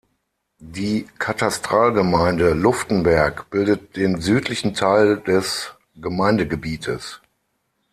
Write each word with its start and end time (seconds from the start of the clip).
Die 0.65 1.05
Katastralgemeinde 1.19 2.53
Luftenberg 2.55 3.51
bildet 3.51 3.95
den 3.97 4.19
südlichen 4.19 4.73
Teil 4.73 5.17
des 5.17 5.75
Gemeindegebietes. 5.95 7.21